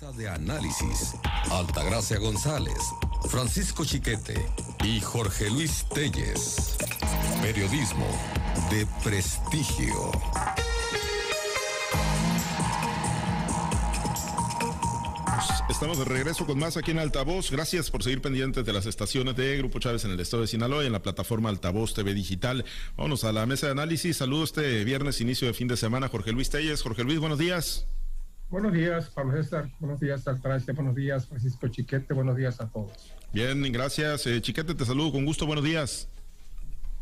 [0.00, 1.14] de análisis,
[1.52, 2.74] Altagracia González,
[3.28, 4.34] Francisco Chiquete
[4.82, 6.76] y Jorge Luis Telles.
[7.40, 8.06] Periodismo
[8.70, 10.10] de prestigio.
[15.70, 17.52] Estamos de regreso con más aquí en Altavoz.
[17.52, 20.82] Gracias por seguir pendientes de las estaciones de Grupo Chávez en el estado de Sinaloa
[20.82, 22.64] y en la plataforma Altavoz TV Digital.
[22.96, 24.16] Vámonos a la mesa de análisis.
[24.16, 26.08] Saludos este viernes, inicio de fin de semana.
[26.08, 26.82] Jorge Luis Telles.
[26.82, 27.86] Jorge Luis, buenos días.
[28.50, 29.68] Buenos días, Pablo César.
[29.80, 30.72] Buenos días, Altagracia.
[30.74, 32.14] Buenos días, Francisco Chiquete.
[32.14, 32.92] Buenos días a todos.
[33.32, 34.26] Bien, gracias.
[34.26, 35.46] Eh, Chiquete, te saludo con gusto.
[35.46, 36.08] Buenos días.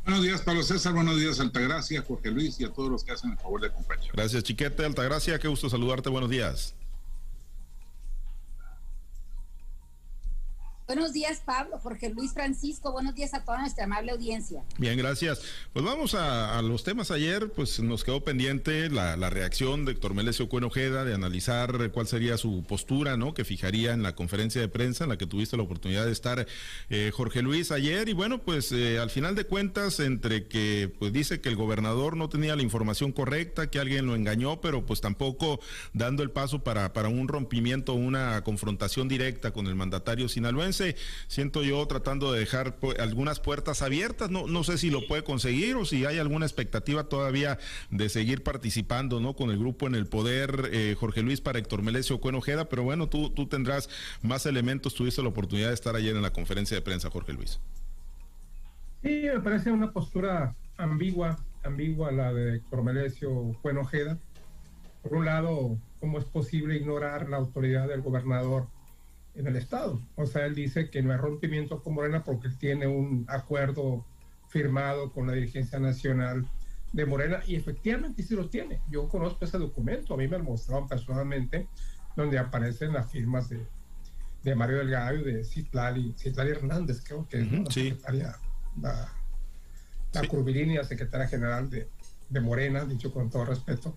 [0.04, 0.94] Buenos días, Pablo César.
[0.94, 4.10] Buenos días, Altagracia, Jorge Luis y a todos los que hacen el favor de acompañar.
[4.14, 4.84] Gracias, Chiquete.
[4.84, 6.08] Altagracia, qué gusto saludarte.
[6.08, 6.74] Buenos días.
[10.94, 12.92] Buenos días, Pablo, Jorge Luis Francisco.
[12.92, 14.62] Buenos días a toda nuestra amable audiencia.
[14.76, 15.40] Bien, gracias.
[15.72, 20.50] Pues vamos a, los temas ayer, pues nos quedó pendiente la, reacción de Héctor Melesio
[20.50, 23.32] Cuenojeda de analizar cuál sería su postura, ¿no?
[23.32, 26.46] Que fijaría en la conferencia de prensa en la que tuviste la oportunidad de estar,
[26.90, 28.10] eh, Jorge Luis, ayer.
[28.10, 32.18] Y bueno, pues eh, al final de cuentas, entre que pues dice que el gobernador
[32.18, 35.58] no tenía la información correcta, que alguien lo engañó, pero pues tampoco
[35.94, 40.81] dando el paso para, para un rompimiento, una confrontación directa con el mandatario sinaloense
[41.28, 44.30] siento yo tratando de dejar algunas puertas abiertas.
[44.30, 47.58] No, sé si lo puede conseguir o si hay alguna expectativa todavía
[47.90, 49.34] de seguir participando ¿no?
[49.34, 53.08] con el grupo en el poder, eh, Jorge Luis, para Héctor Melesio Cuenojeda, pero bueno,
[53.08, 53.88] tú, tú tendrás
[54.22, 57.60] más elementos, tuviste la oportunidad de estar ayer en la conferencia de prensa, Jorge Luis.
[59.02, 64.18] Sí, me parece una postura ambigua, ambigua la de Héctor Melesio Cuenojeda.
[65.02, 68.68] Por un lado, ¿cómo es posible ignorar la autoridad del gobernador
[69.34, 70.00] en el Estado.
[70.16, 74.04] O sea, él dice que no hay rompimiento con Morena porque tiene un acuerdo
[74.48, 76.46] firmado con la dirigencia nacional
[76.92, 78.80] de Morena y efectivamente sí lo tiene.
[78.90, 81.68] Yo conozco ese documento, a mí me lo mostraron personalmente,
[82.16, 83.66] donde aparecen las firmas de,
[84.42, 88.36] de Mario Delgado y de Citlali, Citlali Hernández, creo que es la secretaria,
[88.80, 89.12] la,
[90.12, 91.88] la secretaria general de,
[92.28, 93.96] de Morena, dicho con todo respeto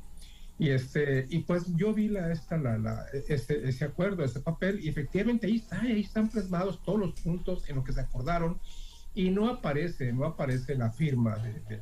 [0.57, 4.79] y, este, y pues yo vi la, esta, la, la, ese, ese acuerdo, ese papel,
[4.81, 8.59] y efectivamente ahí, está, ahí están plasmados todos los puntos en los que se acordaron,
[9.13, 11.81] y no aparece, no aparece la firma de,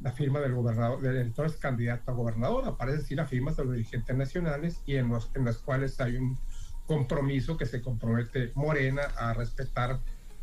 [0.00, 3.74] la firma del gobernador, del entonces candidato a gobernador, aparece sí la firma de los
[3.74, 6.38] dirigentes nacionales y en, los, en las cuales hay un
[6.86, 10.00] compromiso que se compromete Morena a respetar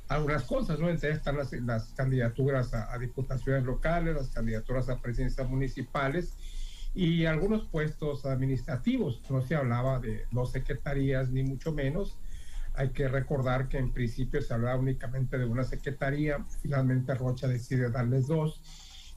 [0.07, 0.89] algunas cosas, ¿no?
[0.89, 6.33] Entre están las, las candidaturas a, a, diputaciones locales, las candidaturas a presidencias municipales
[6.94, 9.22] y algunos puestos administrativos.
[9.30, 12.18] No se hablaba de dos secretarías ni mucho menos.
[12.74, 17.90] Hay que recordar que en principio se hablaba únicamente de una secretaría, finalmente Rocha decide
[17.90, 18.62] darles dos.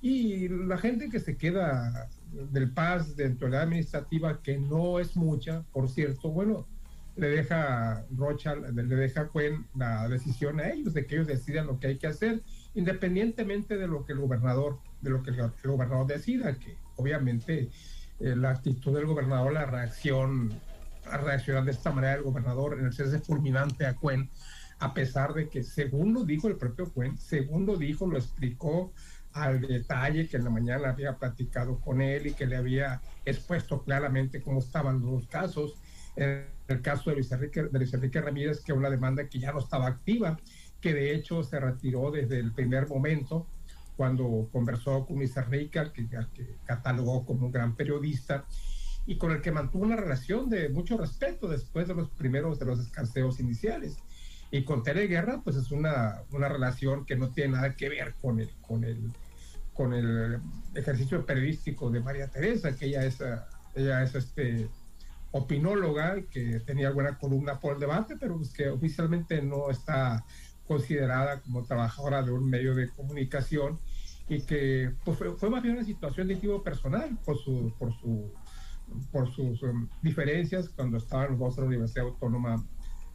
[0.03, 5.15] Y la gente que se queda del PAS dentro de la administrativa, que no es
[5.15, 6.67] mucha, por cierto, bueno,
[7.17, 11.79] le deja Rocha, le deja Cuen la decisión a ellos de que ellos decidan lo
[11.79, 12.43] que hay que hacer,
[12.75, 17.69] independientemente de lo que el gobernador, de lo que el gobernador decida, que obviamente
[18.21, 20.53] eh, la actitud del gobernador, la reacción,
[21.07, 24.29] a reaccionar de esta manera del gobernador en el cese fulminante a Cuen,
[24.79, 28.93] a pesar de que, según lo dijo el propio Cuen, según lo dijo, lo explicó
[29.33, 33.83] al detalle que en la mañana había platicado con él y que le había expuesto
[33.83, 35.75] claramente cómo estaban los casos.
[36.17, 39.61] En el caso de Luis Enrique, de Luis Ramírez, que una demanda que ya no
[39.61, 40.39] estaba activa,
[40.81, 43.47] que de hecho se retiró desde el primer momento,
[44.01, 48.47] cuando conversó con Luis Enrique, que, que catalogó como un gran periodista
[49.05, 52.65] y con el que mantuvo una relación de mucho respeto después de los primeros de
[52.65, 53.99] los escarceos iniciales.
[54.51, 58.15] Y con Tere Guerra, pues es una, una relación que no tiene nada que ver
[58.23, 59.13] con el, con el,
[59.75, 60.41] con el
[60.75, 63.23] ejercicio periodístico de María Teresa, que ella es,
[63.75, 64.71] ella es este,
[65.31, 70.25] opinóloga, que tenía alguna columna por el debate, pero pues que oficialmente no está
[70.67, 73.79] considerada como trabajadora de un medio de comunicación
[74.31, 78.33] y que pues, fue, más bien una situación de tipo personal por, su, por, su,
[79.11, 82.65] por sus um, diferencias cuando estaba en la Universidad Autónoma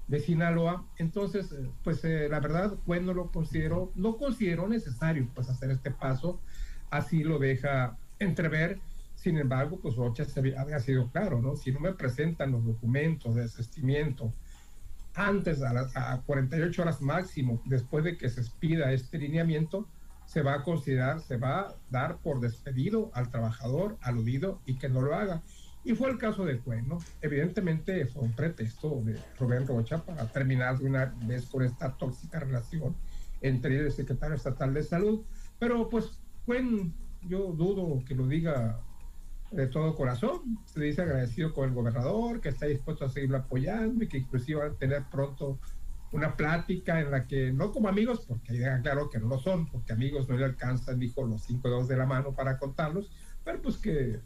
[0.08, 0.86] de Sinaloa.
[0.98, 5.90] Entonces, eh, pues eh, la verdad, cuando lo consideró, no consideró necesario pues hacer este
[5.90, 6.42] paso,
[6.90, 8.82] así lo deja entrever.
[9.16, 10.26] Sin embargo, pues Rocha
[10.58, 11.56] había sido claro, ¿no?
[11.56, 14.34] Si no me presentan los documentos de desistimiento
[15.14, 19.88] antes, a, a 48 horas máximo, después de que se expida este lineamiento,
[20.26, 24.90] se va a considerar, se va a dar por despedido al trabajador aludido y que
[24.90, 25.42] no lo haga.
[25.84, 26.98] Y fue el caso de Cuen, ¿no?
[27.22, 32.40] Evidentemente fue un pretexto de Rubén Rocha para terminar de una vez con esta tóxica
[32.40, 32.96] relación
[33.42, 35.22] entre el secretario estatal de salud.
[35.60, 36.94] Pero pues Cuen,
[37.28, 38.80] yo dudo que lo diga
[39.52, 40.60] de todo corazón.
[40.66, 44.60] Se dice agradecido con el gobernador, que está dispuesto a seguirlo apoyando y que inclusive
[44.60, 45.60] van a tener pronto
[46.16, 49.68] una plática en la que, no como amigos, porque ahí claro que no lo son,
[49.68, 53.12] porque amigos no le alcanzan, dijo, los cinco dedos de la mano para contarlos,
[53.44, 54.22] pero pues que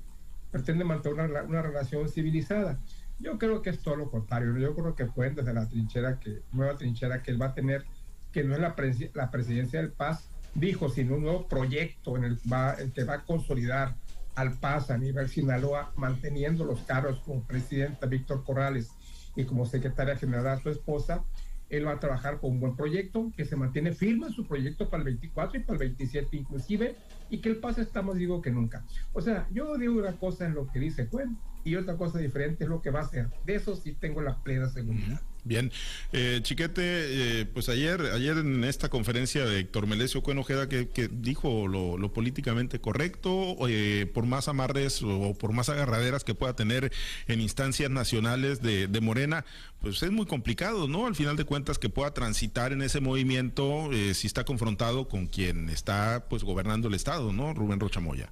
[0.51, 2.79] pretende mantener una, una relación civilizada.
[3.17, 4.55] Yo creo que es todo lo contrario.
[4.57, 7.85] Yo creo que pueden desde la trinchera, que nueva trinchera que él va a tener,
[8.31, 8.75] que no es la,
[9.15, 12.39] la presidencia del Paz, dijo, sino un nuevo proyecto en el,
[12.77, 13.95] el que va a consolidar
[14.35, 18.91] al Paz a nivel Sinaloa, manteniendo los cargos como presidenta Víctor Corrales
[19.35, 21.23] y como secretaria general su esposa,
[21.69, 24.89] él va a trabajar con un buen proyecto, que se mantiene firme en su proyecto
[24.89, 26.95] para el 24 y para el 27 inclusive,
[27.29, 28.83] y que el Paz está más vivo que nunca.
[29.13, 32.63] O sea, yo digo una cosa en lo que dice Juan, y otra cosa diferente
[32.63, 33.27] es lo que va a hacer.
[33.45, 35.21] De eso sí tengo la plena seguridad.
[35.45, 35.71] Bien,
[36.11, 41.07] eh, Chiquete, eh, pues ayer, ayer en esta conferencia de Héctor Melesio Cuenojeda que, que
[41.07, 46.91] dijo lo, políticamente correcto, eh, por más amarres o por más agarraderas que pueda tener
[47.27, 49.45] en instancias nacionales de, de, Morena,
[49.81, 51.07] pues es muy complicado, ¿no?
[51.07, 55.69] Al final de cuentas que pueda transitar en ese movimiento si está confrontado con quien
[55.69, 57.53] está pues gobernando el Estado, ¿no?
[57.53, 58.29] Rubén Rochamoya.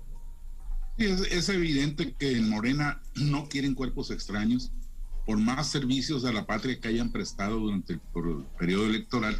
[0.97, 4.71] Es, es evidente que en Morena no quieren cuerpos extraños
[5.27, 7.99] por más servicios a la patria que hayan prestado durante el,
[8.57, 9.35] periodo electoral,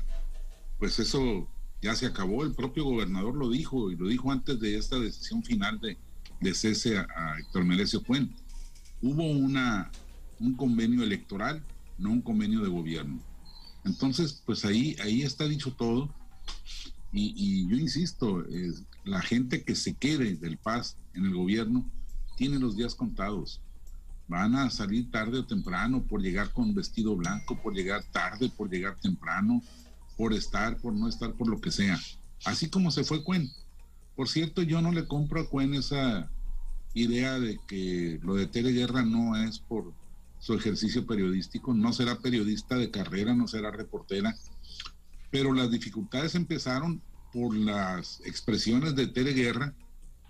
[0.80, 1.48] pues eso
[1.81, 2.44] ya se acabó.
[2.44, 5.98] El propio gobernador lo dijo y lo dijo antes de esta decisión final de,
[6.42, 8.36] de cese a, Héctor Merecio Puente.
[9.01, 9.89] Hubo una,
[10.42, 11.63] un convenio electoral,
[11.98, 13.22] no un convenio de gobierno.
[13.86, 16.13] Entonces, pues ahí, ahí está dicho todo.
[17.13, 18.44] Y, yo insisto,
[19.06, 21.89] la gente que se quede del paz en el gobierno
[22.36, 23.62] tiene los días contados
[24.27, 28.69] van a salir tarde o temprano por llegar con vestido blanco, por llegar tarde, por
[28.69, 29.62] llegar temprano,
[30.18, 31.97] por estar, por no estar, por lo que sea.
[32.45, 33.50] Así como se fue Cuen.
[34.15, 36.29] Por cierto, yo no le compro a Cuen esa
[36.94, 39.94] idea de que lo de Tere Guerra no es por
[40.39, 44.35] su ejercicio periodístico, no será periodista de carrera, no será reportera,
[45.31, 47.01] pero las dificultades empezaron
[47.31, 49.74] por las expresiones de Tere Guerra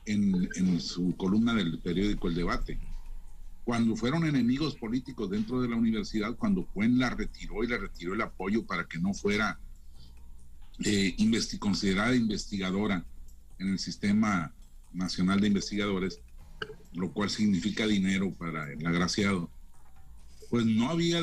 [0.06, 2.80] en, en su columna del periódico El Debate
[3.68, 8.14] cuando fueron enemigos políticos dentro de la universidad, cuando Cuen la retiró y le retiró
[8.14, 9.60] el apoyo para que no fuera
[10.86, 11.18] eh,
[11.60, 13.04] considerada investigadora
[13.60, 14.54] en el sistema
[14.94, 16.22] nacional de investigadores,
[16.94, 19.52] lo cual significa dinero para el agraciado,
[20.50, 21.20] pues no había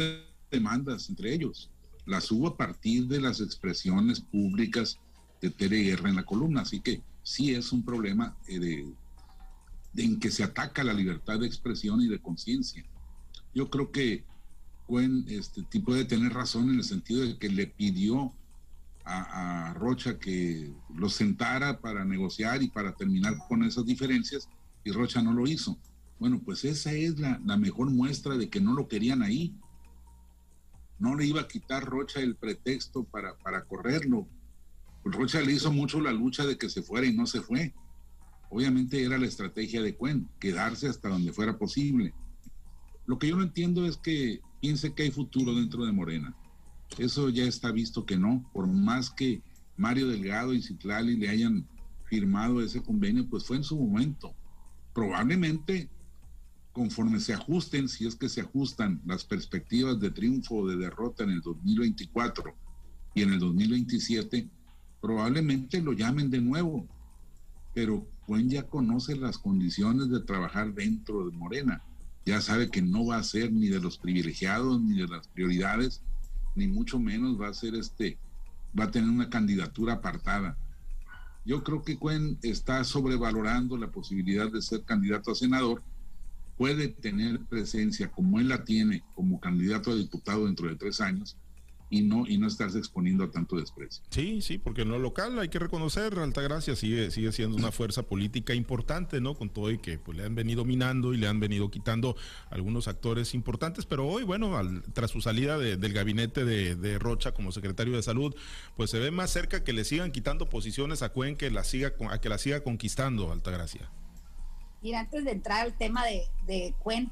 [0.51, 1.71] demandas entre ellos.
[2.05, 4.99] Las hubo a partir de las expresiones públicas
[5.41, 8.95] de Tere Guerra en la columna, así que sí es un problema eh, de
[9.97, 12.85] en que se ataca la libertad de expresión y de conciencia.
[13.55, 14.25] Yo creo que
[14.87, 18.35] Cuen este, puede tener razón en el sentido de que le pidió
[19.05, 24.49] a, Rocha que lo sentara para negociar y para terminar con esas diferencias
[24.83, 25.79] y Rocha no lo hizo.
[26.19, 29.55] Bueno, pues esa es la, mejor muestra de que no lo querían ahí.
[30.99, 34.27] No le iba a quitar Rocha el pretexto para, para correrlo.
[35.05, 37.75] Rocha le hizo mucho la lucha de que se fuera y no se fue.
[38.55, 42.15] Obviamente era la estrategia de Cuen, quedarse hasta donde fuera posible.
[43.05, 46.37] Lo que yo no entiendo es que piense que hay futuro dentro de Morena.
[46.97, 49.43] Eso ya está visto que no, por más que
[49.77, 51.67] Mario Delgado y Citlali le hayan
[52.05, 54.37] firmado ese convenio, pues fue en su momento.
[54.95, 55.91] Probablemente,
[56.71, 61.25] conforme se ajusten, si es que se ajustan las perspectivas de triunfo o de derrota
[61.25, 62.55] en el 2024
[63.17, 64.49] y en el 2027,
[65.01, 66.87] probablemente lo llamen de nuevo.
[67.75, 71.83] Pero Cuen ya conoce las condiciones de trabajar dentro de Morena.
[72.25, 76.03] Ya sabe que no va a ser ni de los privilegiados, ni de las prioridades,
[76.55, 78.17] ni mucho menos va a ser este,
[78.79, 80.57] va a tener una candidatura apartada.
[81.45, 85.83] Yo creo que Cuen está sobrevalorando la posibilidad de ser candidato a senador.
[86.57, 91.37] Puede tener presencia como él la tiene como candidato a diputado dentro de tres años,
[91.91, 94.03] y no y no estarse exponiendo a tanto desprecio.
[94.11, 98.03] Sí, sí, porque en lo local hay que reconocer, Altagracia sigue sigue siendo una fuerza
[98.03, 99.35] política importante, ¿no?
[99.35, 102.17] Con todo y que pues, le han venido minando y le han venido quitando
[102.51, 104.51] algunos actores importantes, pero hoy, bueno,
[104.93, 108.35] tras su salida del gabinete de, Rocha como secretario de Salud,
[108.77, 111.95] pues se ve más cerca que le sigan quitando posiciones a Cuen que la siga
[112.11, 113.91] a que la siga conquistando, Altagracia.
[114.81, 117.11] Y antes de entrar al tema de, de Cuen,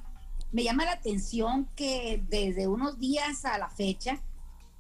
[0.52, 4.20] me llama la atención que desde unos días a la fecha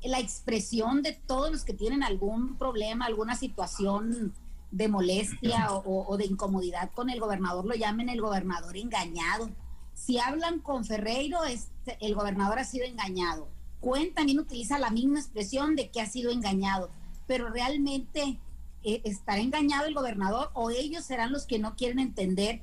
[0.04, 4.34] la expresión de todos los que tienen algún problema, alguna situación
[4.70, 9.50] de molestia o, de incomodidad con el gobernador, lo llamen el gobernador engañado.
[9.94, 13.48] Si hablan con Ferreiro, este, el gobernador ha sido engañado.
[13.80, 16.90] Cuen también utiliza la misma expresión de que ha sido engañado,
[17.26, 18.40] pero realmente
[18.82, 22.62] eh, estará engañado el gobernador o ellos serán los que no quieren entender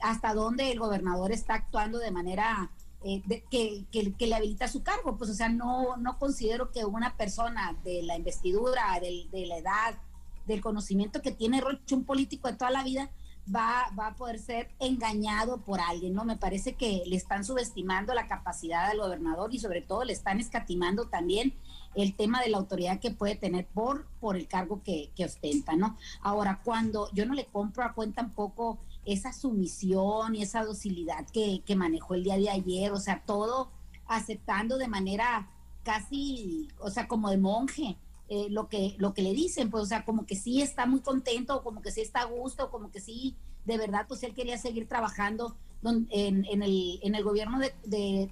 [0.00, 2.70] hasta dónde el gobernador está actuando de manera
[3.04, 5.16] eh, que, que, le habilita su cargo.
[5.16, 9.58] Pues, o sea, no, no considero que una persona de la investidura, de, de la
[9.58, 9.98] edad,
[10.46, 13.10] del conocimiento que tiene Roche, un político de toda la vida,
[13.54, 16.24] va, va a poder ser engañado por alguien, ¿no?
[16.24, 20.40] Me parece que le están subestimando la capacidad del gobernador y sobre todo le están
[20.40, 21.54] escatimando también
[21.94, 25.76] el tema de la autoridad que puede tener por, por el cargo que, que ostenta,
[25.76, 25.96] ¿no?
[26.22, 31.62] Ahora, cuando yo no le compro a cuenta tampoco esa sumisión y esa docilidad que,
[31.64, 33.70] que manejó el día de ayer, o sea, todo
[34.06, 35.50] aceptando de manera
[35.82, 37.96] casi, o sea, como de monje,
[38.28, 41.00] eh, lo, que, lo que le dicen, pues, o sea, como que sí está muy
[41.00, 44.58] contento, como que sí está a gusto, como que sí, de verdad, pues él quería
[44.58, 47.72] seguir trabajando en, en, el, en el gobierno de,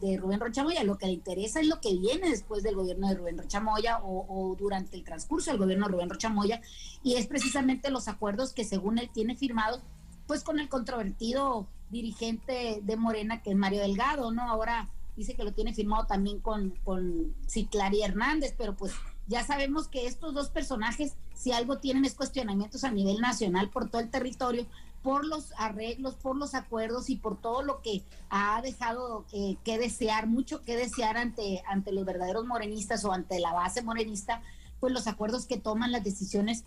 [0.01, 0.83] de, Rubén Rochamoya.
[0.85, 4.27] Lo que le interesa es lo que viene después del gobierno de Rubén Rochamoya o,
[4.29, 6.61] o durante el transcurso del gobierno de Rubén Rochamoya,
[7.03, 9.81] y es precisamente los acuerdos que según él tiene firmados,
[10.27, 14.43] pues con el controvertido dirigente de Morena, que es Mario Delgado, ¿no?
[14.43, 18.93] Ahora dice que lo tiene firmado también con, con Ciclari Hernández, pero pues
[19.29, 23.91] ya sabemos que estos dos personajes, si algo tienen es cuestionamientos a nivel nacional por
[23.91, 24.67] todo el territorio,
[25.03, 29.79] por los arreglos, por los acuerdos y por todo lo que ha dejado eh, que
[29.79, 34.43] desear, mucho que desear ante, ante los verdaderos morenistas o ante la base morenista,
[34.81, 36.65] pues los acuerdos que toman las decisiones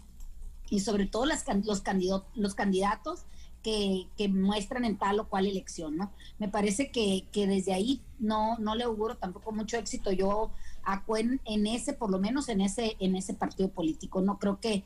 [0.69, 3.25] y sobre todo los, candidatos, los candidatos
[3.63, 6.11] que, muestran en tal o cual elección, ¿no?
[6.37, 10.51] Me parece que, que desde ahí no, no le auguro tampoco mucho éxito yo
[10.83, 11.03] a
[11.45, 14.21] en ese, por lo menos en ese, en ese partido político.
[14.21, 14.83] No creo que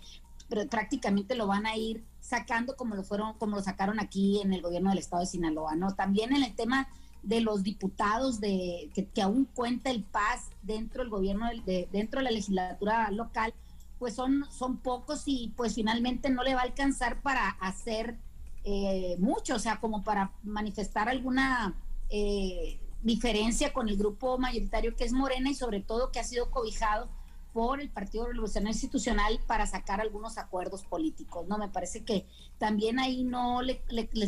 [0.70, 4.62] prácticamente lo van a ir sacando como lo fueron, como lo sacaron aquí en el
[4.62, 5.96] gobierno del estado de Sinaloa, ¿no?
[5.96, 6.88] También en el tema
[7.24, 12.26] de los diputados de que, aún cuenta el paz dentro del gobierno de, dentro de
[12.26, 13.54] la legislatura local,
[13.98, 18.18] pues son, son pocos y pues finalmente no le va a alcanzar para hacer
[18.66, 21.76] eh, mucho, o sea, como para manifestar alguna
[22.10, 26.50] eh, diferencia con el grupo mayoritario que es Morena y sobre todo que ha sido
[26.50, 27.10] cobijado
[27.54, 31.60] por el Partido Revolucionario Institucional para sacar algunos acuerdos políticos, ¿no?
[31.60, 32.26] Me parece que
[32.58, 33.84] también ahí no, le,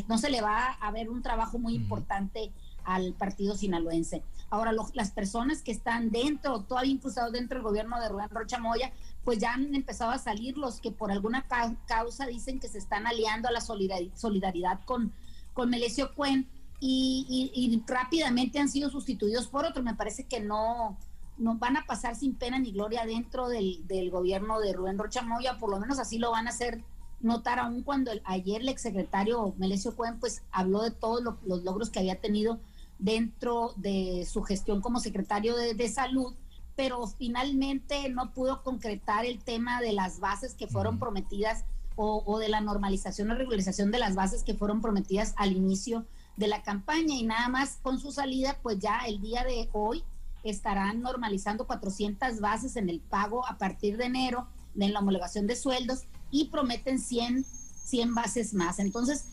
[0.08, 2.51] no se le va a ver un trabajo muy importante
[2.84, 4.22] al partido sinaloense.
[4.51, 8.94] Ahora, las personas que están dentro, todavía impulsados dentro del gobierno de Rubén Rocha Moya,
[9.24, 11.48] pues ya han empezado a salir los que por alguna
[11.88, 15.12] causa dicen que se están aliando a la solidaridad con,
[15.53, 16.48] con Melesio Cuen
[16.79, 19.84] y, rápidamente han sido sustituidos por otros.
[19.84, 20.98] Me parece que no,
[21.38, 25.58] no van a pasar sin pena ni gloria dentro del, gobierno de Rubén Rocha Moya,
[25.58, 26.84] por lo menos así lo van a hacer
[27.22, 32.00] notar aún cuando ayer el exsecretario Melesio Cuen pues habló de todos los logros que
[32.00, 32.60] había tenido
[33.00, 36.34] dentro de su gestión como secretario de, salud,
[36.75, 41.65] pero finalmente no pudo concretar el tema de las bases que fueron prometidas
[41.96, 46.05] o, o, de la normalización o regularización de las bases que fueron prometidas al inicio
[46.38, 50.04] de la campaña y nada más con su salida, pues ya el día de hoy
[50.44, 55.56] estarán normalizando 400 bases en el pago a partir de enero en la homologación de
[55.56, 58.80] sueldos y prometen 100, 100 bases más.
[58.80, 59.25] Entonces,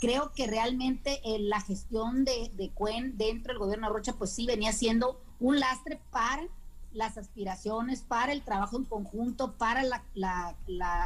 [0.00, 4.30] creo que realmente eh, la gestión de, de Cuen dentro del gobierno de Rocha, pues
[4.30, 6.46] sí venía siendo un lastre para
[6.92, 10.54] las aspiraciones, para el trabajo en conjunto, para la,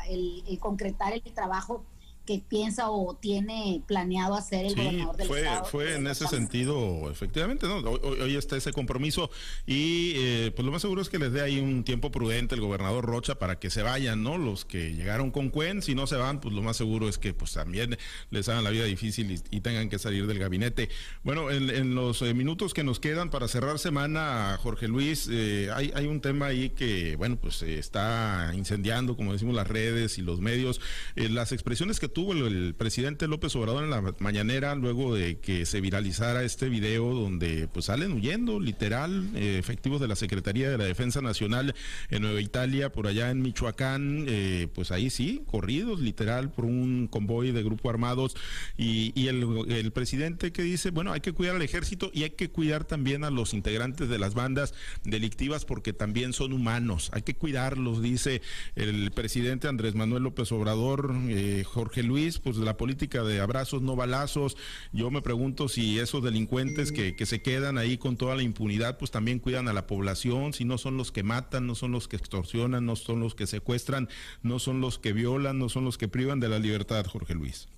[0.08, 1.84] el, concretar el trabajo
[2.24, 5.64] que piensa o tiene planeado hacer el gobernador del fue, estado.
[5.66, 7.76] Fue en ese sentido, efectivamente, ¿no?
[7.78, 9.30] Hoy, está ese compromiso
[9.66, 12.60] y eh, pues lo más seguro es que les dé ahí un tiempo prudente el
[12.60, 14.38] gobernador Rocha para que se vayan, ¿no?
[14.38, 17.34] Los que llegaron con Cuen, si no se van, pues lo más seguro es que
[17.34, 17.96] pues también
[18.30, 20.90] les hagan la vida difícil y, tengan que salir del gabinete.
[21.22, 25.90] Bueno, en, los eh, minutos que nos quedan para cerrar semana, Jorge Luis, eh, hay,
[25.94, 30.40] hay un tema ahí que, bueno, pues está incendiando, como decimos, las redes y los
[30.40, 30.80] medios.
[31.14, 35.80] las expresiones que tuvo el, presidente López Obrador en la mañanera luego de que se
[35.80, 40.84] viralizara este video donde pues salen huyendo literal eh, efectivos de la Secretaría de la
[40.84, 41.74] Defensa Nacional
[42.10, 47.08] en Nueva Italia por allá en Michoacán eh, pues ahí sí corridos literal por un
[47.08, 48.36] convoy de grupo armados.
[48.78, 52.84] Y, el, presidente que dice bueno hay que cuidar al ejército y hay que cuidar
[52.84, 57.10] también a los integrantes de las bandas delictivas porque también son humanos.
[57.12, 58.40] Hay que cuidarlos dice
[58.76, 63.96] el presidente Andrés Manuel López Obrador eh, Jorge Luis, pues la política de abrazos, no
[63.96, 64.56] balazos.
[64.92, 68.98] Yo me pregunto si esos delincuentes que, que se quedan ahí con toda la impunidad,
[68.98, 72.08] pues también cuidan a la población, si no son los que matan, no son los
[72.08, 74.08] que extorsionan, no son los que secuestran,
[74.42, 77.68] no son los que violan, no son los que privan de la libertad, Jorge Luis.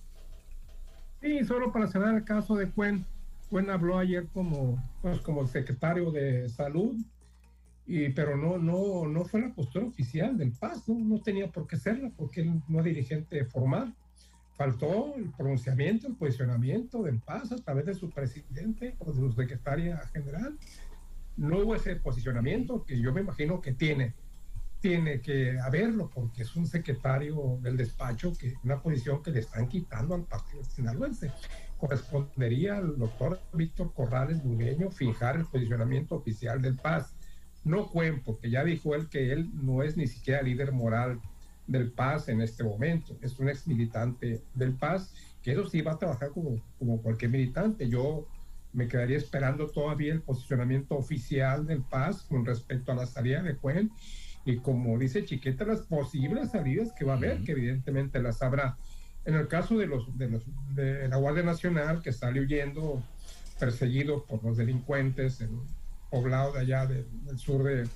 [1.21, 3.05] Sí, solo para cerrar el caso de Cuen.
[3.49, 6.95] Cuen habló ayer como, pues, como secretario de salud,
[7.87, 10.95] y, pero no, no, no fue la postura oficial del PAS, ¿no?
[10.95, 13.95] no tenía por qué serla, porque él no es dirigente formal
[14.57, 19.31] faltó el pronunciamiento, el posicionamiento del PAS a través de su presidente o de su
[19.31, 20.57] secretaria general.
[21.37, 24.15] No hubo ese posicionamiento que yo me imagino que tiene,
[24.81, 29.67] tiene que haberlo porque es un secretario del despacho que una posición que le están
[29.67, 31.31] quitando al partido sinaloense.
[31.77, 37.13] Correspondería al doctor Víctor Corrales Bugueño fijar el posicionamiento oficial del PAS.
[37.63, 41.21] No Cuen, porque ya dijo él que él no es ni siquiera líder moral
[41.67, 43.17] del Paz en este momento.
[43.21, 47.31] Es un ex militante del Paz, que eso sí va a trabajar como, como cualquier
[47.31, 47.87] militante.
[47.87, 48.27] Yo
[48.73, 53.55] me quedaría esperando todavía el posicionamiento oficial del Paz con respecto a la salida de
[53.55, 53.91] Cuen
[54.45, 58.77] y como dice Chiqueta, las posibles salidas que va a haber, que evidentemente las habrá.
[59.25, 60.43] En el caso de los de, los,
[60.73, 63.03] de la Guardia Nacional que sale huyendo,
[63.59, 65.67] perseguido por los delincuentes en un
[66.09, 67.05] poblado de allá del
[67.37, 67.89] sur de,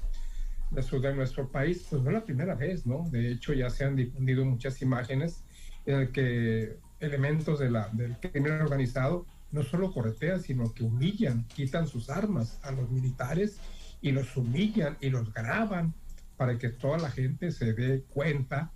[0.79, 3.09] sur de nuestro país, pues no es la primera vez, ¿no?
[3.11, 5.43] De hecho, ya se han difundido muchas imágenes
[5.85, 11.45] en el que elementos de la, del crimen organizado no solo corretean, sino que humillan,
[11.47, 13.57] quitan sus armas a los militares
[14.01, 15.93] y los humillan y los graban
[16.37, 18.71] para que toda la gente se dé cuenta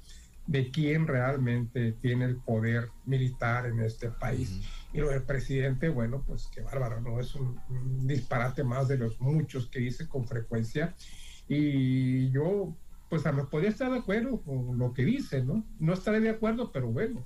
[0.48, 4.62] de quién realmente tiene el poder militar en este país.
[4.94, 7.20] Y lo del presidente, bueno, pues qué bárbaro, ¿no?
[7.20, 10.94] Es un, un disparate más de los muchos que dice con frecuencia
[11.48, 12.76] y yo,
[13.10, 15.66] pues a me podría estar de acuerdo con lo que dicen, ¿no?
[15.80, 17.26] No estaré de acuerdo, pero bueno,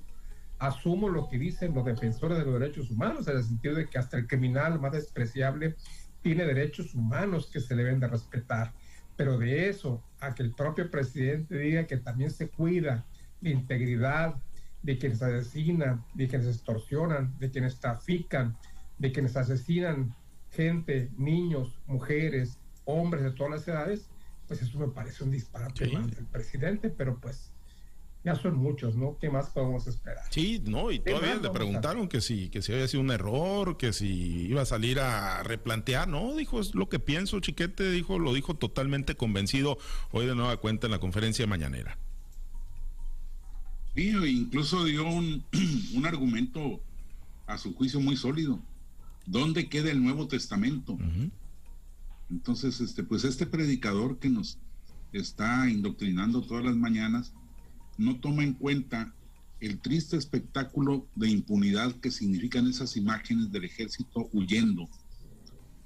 [0.59, 3.97] asumo lo que dicen los defensores de los derechos humanos, en el sentido de que
[3.97, 5.75] hasta el criminal más despreciable
[6.21, 8.73] tiene derechos humanos que se deben de respetar.
[9.15, 13.05] Pero de eso a que el propio presidente diga que también se cuida
[13.41, 14.35] la integridad
[14.81, 18.57] de quienes asesinan, de quienes extorsionan, de quienes trafican,
[18.97, 20.15] de quienes asesinan
[20.51, 22.59] gente, niños, mujeres,
[22.89, 24.07] hombres de todas las edades,
[24.47, 27.51] pues eso me parece un disparate del presidente, pero pues
[28.23, 29.17] ya son muchos, ¿no?
[29.19, 30.23] ¿Qué más podemos esperar?
[30.29, 33.93] Sí, no, y todavía le preguntaron que si, que si había sido un error, que
[33.93, 38.33] si iba a salir a replantear, no, dijo, es lo que pienso, Chiquete, dijo, lo
[38.33, 39.77] dijo totalmente convencido
[40.11, 41.97] hoy de nueva cuenta en la conferencia mañanera.
[43.95, 45.45] Sí, incluso dio un,
[45.95, 46.81] un argumento
[47.47, 48.59] a su juicio muy sólido.
[49.25, 50.97] ¿Dónde queda el Nuevo Testamento?
[52.29, 54.59] Entonces, este, pues este predicador que nos
[55.13, 57.33] está indoctrinando todas las mañanas
[57.97, 59.13] no toma en cuenta
[59.59, 64.87] el triste espectáculo de impunidad que significan esas imágenes del ejército huyendo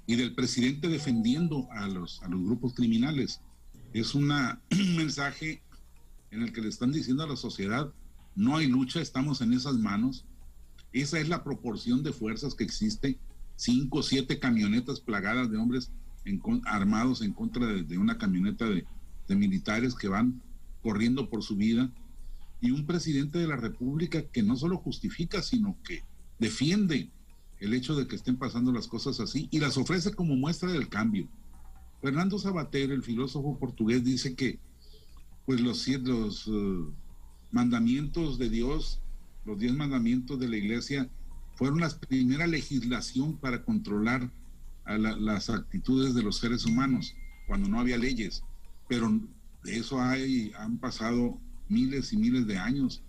[0.06, 3.40] y del presidente defendiendo a los, a los grupos criminales.
[3.92, 5.62] Es una, un mensaje
[6.30, 7.92] en el que le están diciendo a la sociedad,
[8.36, 10.24] no hay lucha, estamos en esas manos.
[10.92, 13.18] Esa es la proporción de fuerzas que existe.
[13.56, 15.90] Cinco siete camionetas plagadas de hombres
[16.66, 18.84] armados en contra de, una camioneta de,
[19.28, 20.42] militares que van
[20.82, 21.90] corriendo por su vida
[22.60, 26.02] y un presidente de la República que no solo justifica, sino que
[26.38, 27.10] defiende
[27.58, 30.88] el hecho de que estén pasando las cosas así y las ofrece como muestra del
[30.88, 31.26] cambio.
[32.02, 34.58] Fernando Sabater, el filósofo portugués, dice que
[35.46, 36.92] pues los, los uh,
[37.50, 39.00] mandamientos de Dios,
[39.44, 41.08] los diez mandamientos de la iglesia,
[41.56, 44.30] fueron la primera legislación para controlar
[44.84, 47.14] a las actitudes de los seres humanos
[47.46, 48.42] cuando no había leyes.
[48.88, 49.20] Pero
[49.62, 53.02] de eso hay, han pasado miles y miles de años.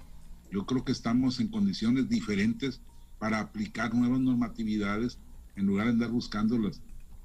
[0.51, 2.81] Yo creo que estamos en condiciones diferentes
[3.19, 5.17] para aplicar nuevas normatividades
[5.55, 6.57] en lugar de andar buscando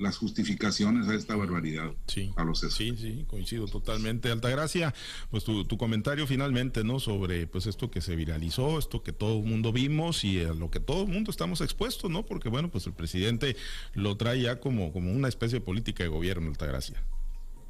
[0.01, 1.93] las, justificaciones a esta barbaridad.
[2.07, 4.31] Sí, a los sí, sí, coincido totalmente.
[4.31, 4.95] Altagracia,
[5.31, 7.01] pues tu, tu, comentario finalmente, ¿no?
[7.01, 10.71] Sobre pues esto que se viralizó, esto que todo el mundo vimos y a lo
[10.71, 12.25] que todo el mundo estamos expuestos, ¿no?
[12.25, 13.57] Porque bueno, pues el presidente
[13.95, 17.03] lo trae ya como, como una especie de política de gobierno, Altagracia.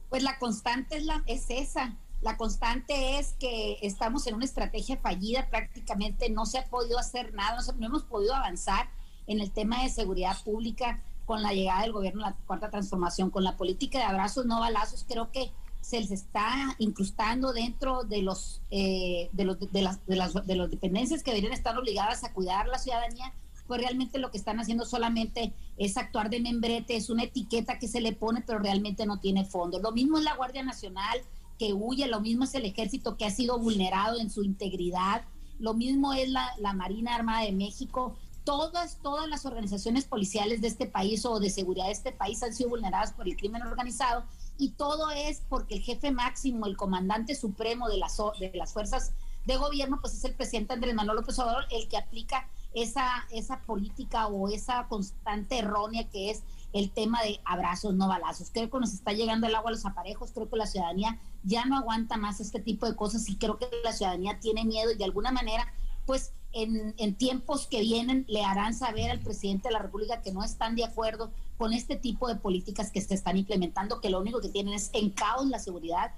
[0.08, 1.96] Pues la constante es, la, es esa.
[2.20, 7.32] La constante es que estamos en una estrategia fallida, prácticamente no se ha podido hacer
[7.32, 8.90] nada, no, no hemos podido avanzar
[9.26, 13.44] en el tema de seguridad pública con la llegada del gobierno, la cuarta transformación, con
[13.44, 18.62] la política de abrazos, no balazos, creo que se les está incrustando dentro de los,
[18.70, 22.32] eh, de, los de, las, de, las, de las dependencias que deberían estar obligadas a
[22.32, 23.32] cuidar la ciudadanía,
[23.66, 27.88] pues realmente lo que están haciendo solamente es actuar de membrete, es una etiqueta que
[27.88, 29.78] se le pone, pero realmente no tiene fondo.
[29.78, 31.20] Lo mismo es la Guardia Nacional
[31.58, 35.22] que huye, lo mismo es el ejército que ha sido vulnerado en su integridad,
[35.58, 38.16] lo mismo es la, la Marina Armada de México,
[38.50, 42.52] todas, todas las organizaciones policiales de este país o de seguridad de este país han
[42.52, 44.24] sido vulneradas por el crimen organizado
[44.58, 49.12] y todo es porque el jefe máximo, el comandante supremo de las, de las fuerzas
[49.46, 53.60] de gobierno, pues es el presidente Andrés Manuel López Obrador el que aplica esa, esa
[53.60, 58.50] política o esa constante errónea que es el tema de abrazos, no balazos.
[58.52, 61.66] Creo que nos está llegando el agua a los aparejos, creo que la ciudadanía ya
[61.66, 64.96] no aguanta más este tipo de cosas y creo que la ciudadanía tiene miedo y
[64.96, 65.72] de alguna manera
[66.04, 70.32] pues en, en, tiempos que vienen le harán saber al presidente de la República que
[70.32, 74.20] no están de acuerdo con este tipo de políticas que se están implementando, que lo
[74.20, 76.12] único que tienen es en caos la seguridad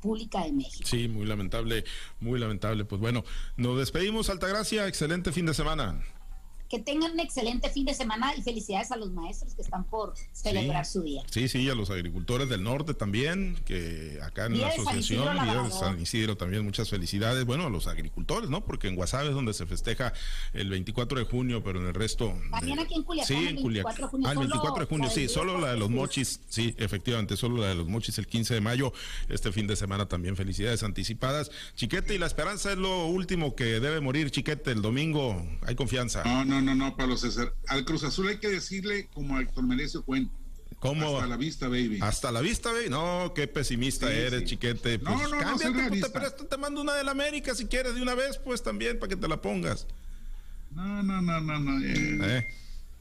[0.00, 0.86] pública de México.
[0.88, 1.84] Sí, muy lamentable,
[2.20, 2.84] muy lamentable.
[2.84, 3.24] Pues bueno,
[3.56, 6.00] nos despedimos, Altagracia, excelente fin de semana
[6.68, 10.14] que tengan un excelente fin de semana y felicidades a los maestros que están por
[10.32, 11.22] celebrar su día.
[11.30, 15.70] Sí, sí, a los agricultores del norte también, que acá en la asociación, Día de
[15.70, 17.44] San Isidro también, muchas felicidades.
[17.44, 18.64] Bueno, a los agricultores, ¿no?
[18.64, 20.12] Porque en Guasave es donde se festeja
[20.52, 22.34] el 24 de junio, pero en el resto.
[22.50, 23.36] También aquí en Culiacán.
[23.36, 23.94] Sí, en Culiacán.
[24.24, 27.68] Ah, el 24 de junio, sí, solo la de los mochis, sí, efectivamente, solo la
[27.68, 28.92] de los mochis el 15 de mayo.
[29.28, 31.50] Este fin de semana también felicidades anticipadas.
[31.76, 35.46] Chiquete, y la esperanza es lo último que debe morir, Chiquete, el domingo.
[35.66, 36.24] Hay confianza.
[36.24, 37.54] No, no, no, no, Pablo César.
[37.68, 40.30] Al Cruz Azul hay que decirle como a Héctor Merecio Cuen.
[40.78, 41.16] ¿Cómo?
[41.16, 41.98] Hasta la vista, baby.
[42.00, 42.88] Hasta la vista, baby.
[42.88, 44.98] No, qué pesimista eres, chiquete.
[44.98, 47.66] Pues, no, no, cámbiate, no, pues, te, te, te mando una de la América si
[47.66, 49.86] quieres de una vez, pues también, para que te la pongas.
[50.74, 51.84] No, no, no, no, no.
[51.84, 52.46] Eh.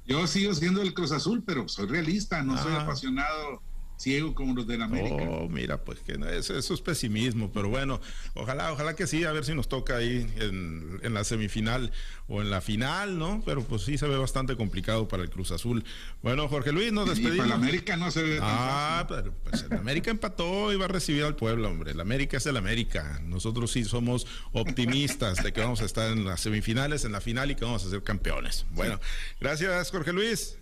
[0.07, 2.81] Yo sigo siendo el Cruz Azul, pero soy realista, no soy ah.
[2.81, 3.61] apasionado
[3.97, 5.23] ciego como los de la América.
[5.29, 7.99] Oh, mira, pues que eso, eso, es pesimismo, pero bueno,
[8.35, 11.91] ojalá, ojalá que sí, a ver si nos toca ahí en, en, la semifinal
[12.27, 13.41] o en la final, ¿no?
[13.45, 15.83] Pero pues sí se ve bastante complicado para el Cruz Azul.
[16.21, 17.37] Bueno, Jorge Luis, nos despedimos.
[17.37, 18.39] para la América no se ve.
[18.41, 21.91] Ah, pero pues el América empató y va a recibir al pueblo, hombre.
[21.91, 23.19] El América es el América.
[23.23, 27.49] Nosotros sí somos optimistas de que vamos a estar en las semifinales, en la final
[27.51, 28.65] y que vamos a ser campeones.
[28.71, 28.99] Bueno,
[29.39, 30.57] gracias, Jorge Luis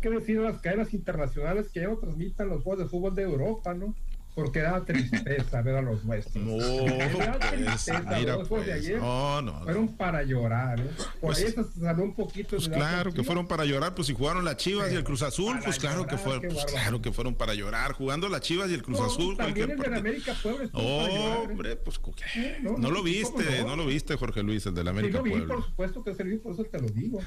[0.00, 3.74] que decir las cadenas internacionales que ya no transmitan los juegos de fútbol de Europa,
[3.74, 3.94] ¿no?
[4.36, 6.44] Porque da tristeza ver a los nuestros.
[6.44, 10.90] No, pues, mira, los pues, de ayer no, no, fueron para llorar, ¿eh?
[11.22, 12.56] Por pues, eso se salió un poquito.
[12.56, 15.58] Pues claro que fueron para llorar, pues si jugaron las Chivas y el Cruz Azul,
[15.64, 18.82] pues claro que fueron, pues, claro que fueron para llorar, jugando las Chivas y el
[18.82, 19.38] Cruz Azul.
[19.38, 21.48] También el de América Puebla oh, ¿eh?
[21.48, 22.58] hombre, pues ¿qué?
[22.60, 23.74] no, lo viste, no.
[23.74, 26.42] lo viste, Jorge Luis, el de la América sí, lo vi, por supuesto que servir,
[26.42, 27.20] por eso te lo digo,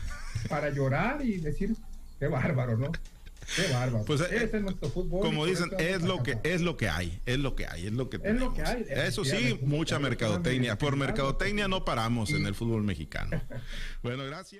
[0.47, 1.75] para llorar y decir
[2.19, 2.91] Qué bárbaro, ¿no?
[3.55, 4.05] Qué bárbaro.
[4.05, 5.21] Pues Ese es nuestro fútbol.
[5.21, 8.09] Como dicen, es lo que es lo que hay, es lo que hay, es lo
[8.09, 8.85] que Es lo que hay.
[8.89, 10.77] Eso sí, mucha mercadotecnia.
[10.77, 13.41] Por mercadotecnia no paramos en el fútbol mexicano.
[14.01, 14.57] Bueno, gracias.